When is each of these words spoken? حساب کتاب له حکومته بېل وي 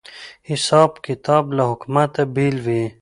حساب 0.49 0.91
کتاب 1.07 1.43
له 1.57 1.63
حکومته 1.71 2.21
بېل 2.35 2.55
وي 2.65 2.83